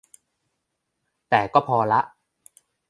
[1.29, 2.01] แต่ก็พอละ